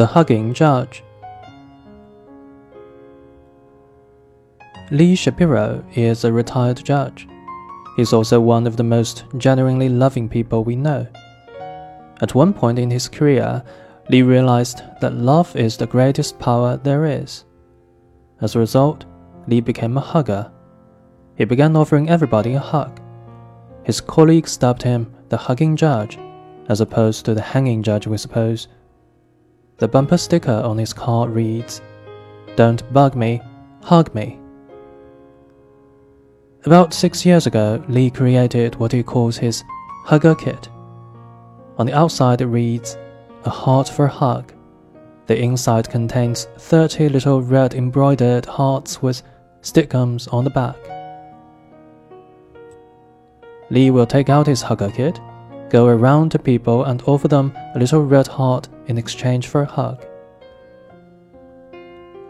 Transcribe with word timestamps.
The 0.00 0.06
Hugging 0.06 0.54
Judge. 0.54 1.04
Lee 4.90 5.14
Shapiro 5.14 5.84
is 5.94 6.24
a 6.24 6.32
retired 6.32 6.82
judge. 6.82 7.28
He's 7.98 8.14
also 8.14 8.40
one 8.40 8.66
of 8.66 8.78
the 8.78 8.82
most 8.82 9.26
genuinely 9.36 9.90
loving 9.90 10.26
people 10.26 10.64
we 10.64 10.74
know. 10.74 11.06
At 12.22 12.34
one 12.34 12.54
point 12.54 12.78
in 12.78 12.90
his 12.90 13.08
career, 13.08 13.62
Lee 14.08 14.22
realized 14.22 14.80
that 15.02 15.16
love 15.16 15.54
is 15.54 15.76
the 15.76 15.86
greatest 15.86 16.38
power 16.38 16.78
there 16.78 17.04
is. 17.04 17.44
As 18.40 18.56
a 18.56 18.58
result, 18.58 19.04
Lee 19.48 19.60
became 19.60 19.98
a 19.98 20.00
hugger. 20.00 20.50
He 21.36 21.44
began 21.44 21.76
offering 21.76 22.08
everybody 22.08 22.54
a 22.54 22.58
hug. 22.58 22.98
His 23.84 24.00
colleagues 24.00 24.56
dubbed 24.56 24.82
him 24.82 25.14
the 25.28 25.36
hugging 25.36 25.76
judge, 25.76 26.18
as 26.70 26.80
opposed 26.80 27.26
to 27.26 27.34
the 27.34 27.42
hanging 27.42 27.82
judge, 27.82 28.06
we 28.06 28.16
suppose. 28.16 28.66
The 29.80 29.88
bumper 29.88 30.18
sticker 30.18 30.60
on 30.62 30.76
his 30.76 30.92
car 30.92 31.26
reads, 31.26 31.80
Don't 32.54 32.92
bug 32.92 33.16
me, 33.16 33.40
hug 33.82 34.14
me. 34.14 34.38
About 36.66 36.92
six 36.92 37.24
years 37.24 37.46
ago, 37.46 37.82
Lee 37.88 38.10
created 38.10 38.74
what 38.76 38.92
he 38.92 39.02
calls 39.02 39.38
his 39.38 39.64
Hugger 40.04 40.34
Kit. 40.34 40.68
On 41.78 41.86
the 41.86 41.94
outside, 41.94 42.42
it 42.42 42.46
reads, 42.46 42.98
A 43.44 43.50
heart 43.50 43.88
for 43.88 44.04
a 44.04 44.10
hug. 44.10 44.52
The 45.26 45.40
inside 45.40 45.88
contains 45.88 46.44
30 46.58 47.08
little 47.08 47.40
red 47.40 47.72
embroidered 47.72 48.44
hearts 48.44 49.00
with 49.00 49.22
stickums 49.62 50.30
on 50.30 50.44
the 50.44 50.50
back. 50.50 50.76
Lee 53.70 53.90
will 53.90 54.06
take 54.06 54.28
out 54.28 54.46
his 54.46 54.60
Hugger 54.60 54.90
Kit, 54.90 55.18
go 55.70 55.86
around 55.86 56.32
to 56.32 56.38
people 56.38 56.84
and 56.84 57.02
offer 57.06 57.28
them 57.28 57.56
a 57.74 57.78
little 57.78 58.04
red 58.04 58.26
heart 58.26 58.68
in 58.90 58.98
exchange 58.98 59.46
for 59.46 59.62
a 59.62 59.66
hug. 59.66 60.04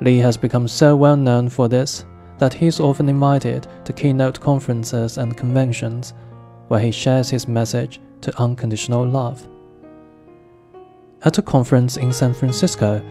Lee 0.00 0.18
has 0.18 0.36
become 0.36 0.68
so 0.68 0.94
well 0.94 1.16
known 1.16 1.48
for 1.48 1.68
this 1.68 2.04
that 2.38 2.54
he 2.54 2.66
is 2.66 2.80
often 2.80 3.08
invited 3.08 3.66
to 3.84 3.92
keynote 3.92 4.40
conferences 4.40 5.18
and 5.18 5.36
conventions 5.36 6.14
where 6.68 6.80
he 6.80 6.90
shares 6.90 7.28
his 7.28 7.48
message 7.48 8.00
to 8.20 8.40
unconditional 8.40 9.04
love. 9.06 9.46
At 11.22 11.38
a 11.38 11.42
conference 11.42 11.98
in 11.98 12.12
San 12.12 12.32
Francisco, 12.32 13.02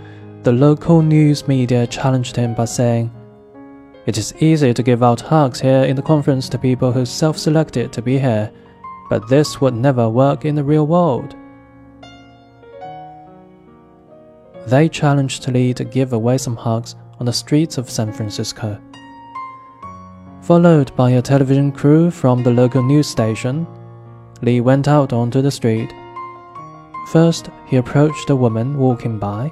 the 0.43 0.51
local 0.51 1.01
news 1.01 1.47
media 1.47 1.85
challenged 1.85 2.35
him 2.35 2.55
by 2.55 2.65
saying, 2.65 3.11
It 4.07 4.17
is 4.17 4.33
easy 4.41 4.73
to 4.73 4.81
give 4.81 5.03
out 5.03 5.21
hugs 5.21 5.59
here 5.59 5.83
in 5.83 5.95
the 5.95 6.01
conference 6.01 6.49
to 6.49 6.57
people 6.57 6.91
who 6.91 7.05
self 7.05 7.37
selected 7.37 7.91
to 7.93 8.01
be 8.01 8.17
here, 8.17 8.51
but 9.09 9.27
this 9.27 9.61
would 9.61 9.75
never 9.75 10.09
work 10.09 10.45
in 10.45 10.55
the 10.55 10.63
real 10.63 10.87
world. 10.87 11.35
They 14.69 14.87
challenged 14.87 15.47
Lee 15.47 15.73
to 15.73 15.83
give 15.83 16.13
away 16.13 16.37
some 16.37 16.55
hugs 16.55 16.95
on 17.19 17.25
the 17.25 17.33
streets 17.33 17.79
of 17.79 17.89
San 17.89 18.13
Francisco. 18.13 18.79
Followed 20.43 20.95
by 20.95 21.11
a 21.11 21.23
television 21.23 21.71
crew 21.71 22.11
from 22.11 22.43
the 22.43 22.51
local 22.51 22.83
news 22.83 23.07
station, 23.07 23.65
Lee 24.43 24.61
went 24.61 24.87
out 24.87 25.11
onto 25.11 25.41
the 25.41 25.49
street. 25.49 25.91
First, 27.11 27.49
he 27.65 27.77
approached 27.77 28.29
a 28.29 28.35
woman 28.35 28.77
walking 28.77 29.17
by. 29.17 29.51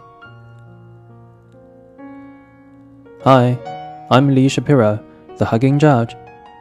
Hi, 3.24 3.58
I'm 4.12 4.36
Lee 4.36 4.50
Shapiro, 4.50 5.04
the 5.38 5.46
hugging 5.46 5.80
judge. 5.80 6.16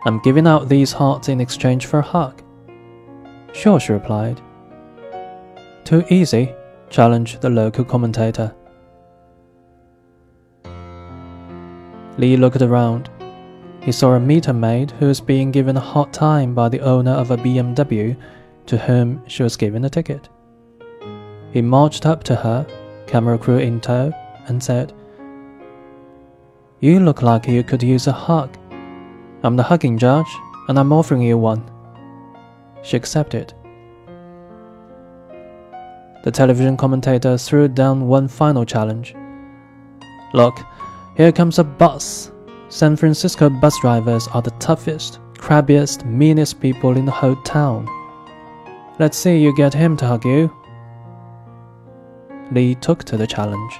I'm 0.06 0.22
giving 0.22 0.46
out 0.46 0.70
these 0.70 0.92
hearts 0.92 1.28
in 1.28 1.42
exchange 1.42 1.84
for 1.84 1.98
a 1.98 2.10
hug. 2.14 2.42
Sure, 3.52 3.78
she 3.78 3.92
replied. 3.92 4.40
Too 5.84 6.04
easy, 6.08 6.54
challenged 6.90 7.40
the 7.40 7.50
local 7.50 7.84
commentator. 7.84 8.54
Lee 12.18 12.36
looked 12.36 12.62
around. 12.62 13.10
He 13.80 13.92
saw 13.92 14.14
a 14.14 14.20
meter 14.20 14.52
maid 14.52 14.90
who 14.92 15.06
was 15.06 15.20
being 15.20 15.50
given 15.50 15.76
a 15.76 15.80
hard 15.80 16.12
time 16.12 16.54
by 16.54 16.68
the 16.68 16.80
owner 16.80 17.12
of 17.12 17.30
a 17.30 17.36
BMW 17.36 18.16
to 18.66 18.78
whom 18.78 19.22
she 19.28 19.42
was 19.42 19.56
giving 19.56 19.84
a 19.84 19.90
ticket. 19.90 20.28
He 21.52 21.62
marched 21.62 22.06
up 22.06 22.24
to 22.24 22.36
her, 22.36 22.66
camera 23.06 23.38
crew 23.38 23.58
in 23.58 23.80
tow, 23.80 24.12
and 24.46 24.62
said, 24.62 24.92
You 26.80 27.00
look 27.00 27.22
like 27.22 27.46
you 27.46 27.62
could 27.62 27.82
use 27.82 28.06
a 28.06 28.12
hug. 28.12 28.56
I'm 29.42 29.56
the 29.56 29.62
hugging 29.62 29.98
judge, 29.98 30.26
and 30.68 30.78
I'm 30.78 30.92
offering 30.92 31.22
you 31.22 31.38
one. 31.38 31.70
She 32.82 32.96
accepted. 32.96 33.54
The 36.26 36.32
television 36.32 36.76
commentator 36.76 37.38
threw 37.38 37.68
down 37.68 38.08
one 38.08 38.26
final 38.26 38.64
challenge. 38.64 39.14
Look, 40.34 40.58
here 41.16 41.30
comes 41.30 41.60
a 41.60 41.62
bus 41.62 42.32
San 42.68 42.96
Francisco 42.96 43.48
bus 43.48 43.78
drivers 43.80 44.26
are 44.34 44.42
the 44.42 44.50
toughest, 44.58 45.20
crabbiest, 45.34 46.04
meanest 46.04 46.60
people 46.60 46.96
in 46.96 47.04
the 47.04 47.12
whole 47.12 47.36
town. 47.42 47.86
Let's 48.98 49.16
see 49.16 49.38
you 49.38 49.54
get 49.54 49.72
him 49.72 49.96
to 49.98 50.06
hug 50.06 50.24
you. 50.24 50.50
Lee 52.50 52.74
took 52.74 53.04
to 53.04 53.16
the 53.16 53.28
challenge. 53.28 53.78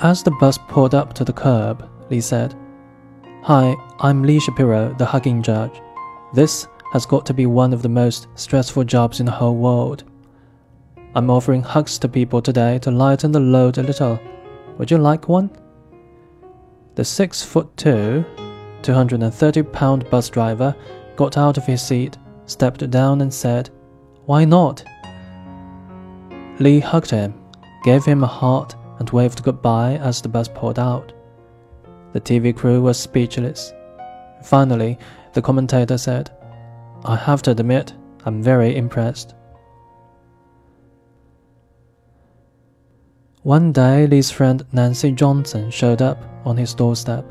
As 0.00 0.24
the 0.24 0.32
bus 0.40 0.58
pulled 0.66 0.96
up 0.96 1.14
to 1.14 1.24
the 1.24 1.32
curb, 1.32 1.88
Lee 2.10 2.20
said, 2.20 2.52
Hi, 3.44 3.76
I'm 4.00 4.24
Lee 4.24 4.40
Shapiro, 4.40 4.92
the 4.98 5.06
hugging 5.06 5.40
judge. 5.40 5.80
This 6.34 6.66
has 6.92 7.06
got 7.06 7.26
to 7.26 7.34
be 7.34 7.46
one 7.46 7.72
of 7.72 7.82
the 7.82 7.88
most 7.88 8.28
stressful 8.34 8.84
jobs 8.84 9.20
in 9.20 9.26
the 9.26 9.32
whole 9.32 9.56
world. 9.56 10.04
I'm 11.14 11.30
offering 11.30 11.62
hugs 11.62 11.98
to 11.98 12.08
people 12.08 12.40
today 12.40 12.78
to 12.80 12.90
lighten 12.90 13.32
the 13.32 13.40
load 13.40 13.78
a 13.78 13.82
little. 13.82 14.20
Would 14.78 14.90
you 14.90 14.98
like 14.98 15.28
one? 15.28 15.50
The 16.94 17.04
six 17.04 17.42
foot 17.42 17.76
two, 17.76 18.24
230 18.82 19.62
pound 19.64 20.08
bus 20.10 20.28
driver 20.28 20.74
got 21.16 21.36
out 21.36 21.58
of 21.58 21.66
his 21.66 21.82
seat, 21.82 22.16
stepped 22.46 22.88
down, 22.90 23.20
and 23.20 23.32
said, 23.32 23.70
Why 24.26 24.44
not? 24.44 24.84
Lee 26.58 26.80
hugged 26.80 27.10
him, 27.10 27.34
gave 27.84 28.04
him 28.04 28.22
a 28.22 28.26
heart, 28.26 28.74
and 28.98 29.10
waved 29.10 29.42
goodbye 29.42 29.96
as 29.96 30.20
the 30.20 30.28
bus 30.28 30.48
pulled 30.48 30.78
out. 30.78 31.12
The 32.12 32.20
TV 32.20 32.56
crew 32.56 32.80
was 32.82 32.98
speechless. 32.98 33.72
Finally, 34.42 34.98
the 35.34 35.42
commentator 35.42 35.98
said, 35.98 36.30
I 37.04 37.16
have 37.16 37.42
to 37.42 37.52
admit, 37.52 37.94
I'm 38.24 38.42
very 38.42 38.76
impressed. 38.76 39.34
One 43.42 43.72
day, 43.72 44.06
Lee's 44.06 44.30
friend 44.30 44.64
Nancy 44.72 45.12
Johnson 45.12 45.70
showed 45.70 46.02
up 46.02 46.18
on 46.44 46.56
his 46.56 46.74
doorstep. 46.74 47.24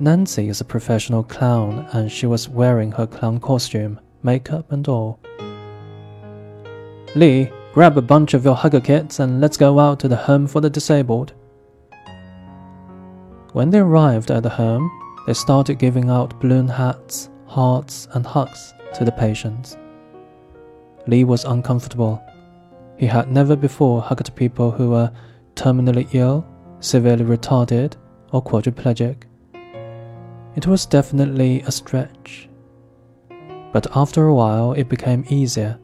Nancy 0.00 0.48
is 0.48 0.60
a 0.60 0.64
professional 0.64 1.24
clown 1.24 1.88
and 1.92 2.12
she 2.12 2.26
was 2.26 2.48
wearing 2.48 2.92
her 2.92 3.06
clown 3.06 3.40
costume, 3.40 3.98
makeup 4.22 4.70
and 4.70 4.86
all. 4.86 5.18
Lee, 7.16 7.50
grab 7.72 7.96
a 7.96 8.02
bunch 8.02 8.34
of 8.34 8.44
your 8.44 8.54
hugger 8.54 8.80
kits 8.80 9.18
and 9.18 9.40
let's 9.40 9.56
go 9.56 9.78
out 9.78 9.98
to 10.00 10.08
the 10.08 10.16
home 10.16 10.46
for 10.46 10.60
the 10.60 10.70
disabled. 10.70 11.32
When 13.54 13.70
they 13.70 13.78
arrived 13.78 14.30
at 14.30 14.42
the 14.42 14.50
home, 14.50 14.90
they 15.26 15.34
started 15.34 15.78
giving 15.78 16.10
out 16.10 16.38
balloon 16.38 16.68
hats, 16.68 17.30
hearts, 17.48 18.06
and 18.12 18.24
hugs 18.24 18.74
to 18.94 19.04
the 19.04 19.12
patients. 19.12 19.76
Lee 21.06 21.24
was 21.24 21.44
uncomfortable. 21.44 22.22
He 22.98 23.06
had 23.06 23.32
never 23.32 23.56
before 23.56 24.02
hugged 24.02 24.34
people 24.36 24.70
who 24.70 24.90
were 24.90 25.10
terminally 25.54 26.06
ill, 26.14 26.46
severely 26.80 27.24
retarded, 27.24 27.94
or 28.32 28.42
quadriplegic. 28.42 29.24
It 30.54 30.66
was 30.66 30.86
definitely 30.86 31.62
a 31.62 31.72
stretch. 31.72 32.48
But 33.72 33.86
after 33.96 34.26
a 34.26 34.34
while, 34.34 34.72
it 34.72 34.88
became 34.88 35.24
easier, 35.28 35.78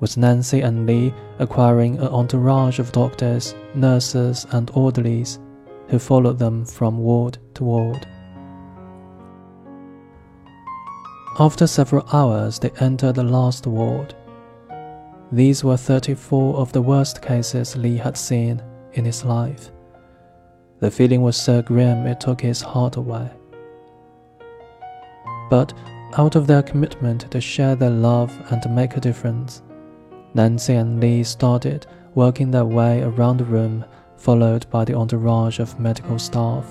with 0.00 0.16
Nancy 0.16 0.60
and 0.60 0.86
Lee 0.86 1.14
acquiring 1.38 1.98
an 1.98 2.08
entourage 2.08 2.78
of 2.78 2.92
doctors, 2.92 3.54
nurses, 3.74 4.46
and 4.50 4.70
orderlies 4.74 5.38
who 5.88 5.98
followed 5.98 6.38
them 6.38 6.64
from 6.64 6.98
ward 6.98 7.38
to 7.54 7.64
ward. 7.64 8.06
After 11.36 11.66
several 11.66 12.06
hours, 12.12 12.60
they 12.60 12.70
entered 12.78 13.16
the 13.16 13.24
last 13.24 13.66
ward. 13.66 14.14
These 15.32 15.64
were 15.64 15.76
34 15.76 16.54
of 16.54 16.72
the 16.72 16.80
worst 16.80 17.22
cases 17.22 17.76
Lee 17.76 17.96
had 17.96 18.16
seen 18.16 18.62
in 18.92 19.04
his 19.04 19.24
life. 19.24 19.72
The 20.78 20.92
feeling 20.92 21.22
was 21.22 21.36
so 21.36 21.60
grim 21.60 22.06
it 22.06 22.20
took 22.20 22.40
his 22.40 22.60
heart 22.60 22.94
away. 22.94 23.28
But 25.50 25.72
out 26.16 26.36
of 26.36 26.46
their 26.46 26.62
commitment 26.62 27.28
to 27.32 27.40
share 27.40 27.74
their 27.74 27.90
love 27.90 28.32
and 28.52 28.62
to 28.62 28.68
make 28.68 28.96
a 28.96 29.00
difference, 29.00 29.60
Nancy 30.34 30.74
and 30.74 31.00
Lee 31.00 31.24
started 31.24 31.84
working 32.14 32.52
their 32.52 32.64
way 32.64 33.02
around 33.02 33.38
the 33.38 33.44
room, 33.44 33.84
followed 34.16 34.70
by 34.70 34.84
the 34.84 34.94
entourage 34.94 35.58
of 35.58 35.80
medical 35.80 36.20
staff, 36.20 36.64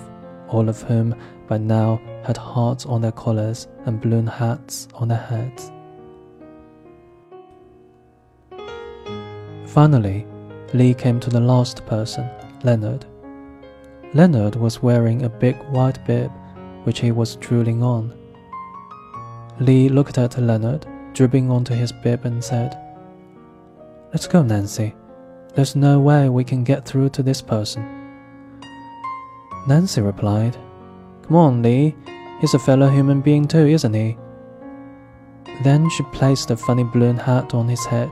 all 0.48 0.70
of 0.70 0.80
whom 0.80 1.14
by 1.48 1.58
now 1.58 2.00
had 2.24 2.36
hearts 2.36 2.86
on 2.86 3.00
their 3.00 3.12
collars 3.12 3.68
and 3.86 4.00
balloon 4.00 4.26
hats 4.26 4.88
on 4.94 5.08
their 5.08 5.18
heads. 5.18 5.70
Finally, 9.66 10.26
Lee 10.72 10.94
came 10.94 11.20
to 11.20 11.30
the 11.30 11.40
last 11.40 11.84
person, 11.86 12.28
Leonard. 12.62 13.06
Leonard 14.14 14.56
was 14.56 14.82
wearing 14.82 15.22
a 15.22 15.28
big 15.28 15.56
white 15.70 16.04
bib, 16.06 16.30
which 16.84 17.00
he 17.00 17.10
was 17.10 17.36
drooling 17.36 17.82
on. 17.82 18.12
Lee 19.60 19.88
looked 19.88 20.18
at 20.18 20.38
Leonard, 20.38 20.86
dripping 21.12 21.50
onto 21.50 21.74
his 21.74 21.92
bib, 21.92 22.24
and 22.24 22.42
said, 22.42 22.78
Let's 24.12 24.26
go, 24.26 24.42
Nancy. 24.42 24.94
There's 25.54 25.76
no 25.76 26.00
way 26.00 26.28
we 26.28 26.44
can 26.44 26.64
get 26.64 26.84
through 26.84 27.10
to 27.10 27.22
this 27.22 27.42
person. 27.42 27.84
Nancy 29.66 30.00
replied, 30.00 30.56
Come 31.22 31.36
on, 31.36 31.62
Lee. 31.62 31.94
He's 32.40 32.54
a 32.54 32.58
fellow 32.58 32.88
human 32.88 33.20
being 33.20 33.46
too, 33.46 33.66
isn't 33.66 33.94
he? 33.94 34.16
Then 35.62 35.88
she 35.90 36.02
placed 36.12 36.50
a 36.50 36.56
funny 36.56 36.84
balloon 36.84 37.16
hat 37.16 37.54
on 37.54 37.68
his 37.68 37.84
head. 37.86 38.10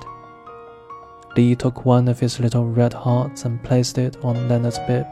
Lee 1.36 1.54
took 1.54 1.84
one 1.84 2.08
of 2.08 2.20
his 2.20 2.38
little 2.38 2.66
red 2.66 2.92
hearts 2.92 3.44
and 3.44 3.62
placed 3.62 3.98
it 3.98 4.16
on 4.22 4.48
Leonard's 4.48 4.78
bib. 4.86 5.06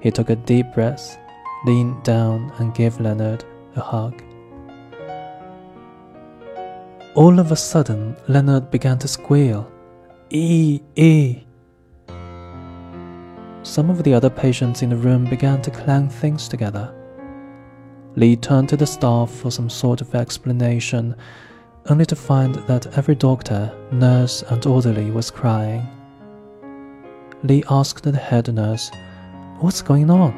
He 0.00 0.10
took 0.10 0.30
a 0.30 0.36
deep 0.36 0.66
breath, 0.74 1.18
leaned 1.64 2.02
down, 2.02 2.52
and 2.58 2.74
gave 2.74 3.00
Leonard 3.00 3.44
a 3.76 3.80
hug. 3.80 4.22
All 7.14 7.38
of 7.38 7.50
a 7.50 7.56
sudden, 7.56 8.16
Leonard 8.28 8.70
began 8.70 8.98
to 8.98 9.08
squeal. 9.08 9.70
Ee, 10.30 10.82
ee. 10.96 11.46
Some 13.62 13.90
of 13.90 14.02
the 14.02 14.12
other 14.12 14.28
patients 14.28 14.82
in 14.82 14.90
the 14.90 14.96
room 14.96 15.24
began 15.24 15.62
to 15.62 15.70
clang 15.70 16.08
things 16.08 16.46
together. 16.46 16.92
Lee 18.16 18.34
turned 18.34 18.70
to 18.70 18.78
the 18.78 18.86
staff 18.86 19.30
for 19.30 19.50
some 19.50 19.68
sort 19.68 20.00
of 20.00 20.14
explanation, 20.14 21.14
only 21.90 22.06
to 22.06 22.16
find 22.16 22.54
that 22.66 22.98
every 22.98 23.14
doctor, 23.14 23.70
nurse, 23.92 24.42
and 24.42 24.64
orderly 24.64 25.10
was 25.10 25.30
crying. 25.30 25.86
Lee 27.42 27.62
asked 27.68 28.02
the 28.02 28.16
head 28.16 28.52
nurse, 28.52 28.90
What's 29.60 29.82
going 29.82 30.10
on? 30.10 30.34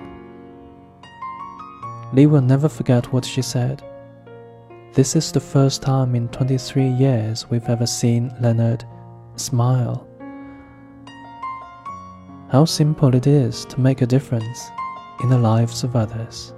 Lee 2.12 2.26
will 2.26 2.40
never 2.40 2.68
forget 2.68 3.12
what 3.12 3.24
she 3.24 3.42
said. 3.42 3.82
This 4.92 5.14
is 5.14 5.30
the 5.30 5.40
first 5.40 5.80
time 5.80 6.16
in 6.16 6.28
23 6.30 6.88
years 6.88 7.48
we've 7.48 7.68
ever 7.68 7.86
seen 7.86 8.34
Leonard 8.40 8.84
smile. 9.36 10.04
How 12.50 12.64
simple 12.64 13.14
it 13.14 13.28
is 13.28 13.64
to 13.66 13.80
make 13.80 14.02
a 14.02 14.06
difference 14.06 14.68
in 15.22 15.28
the 15.28 15.38
lives 15.38 15.84
of 15.84 15.94
others. 15.94 16.52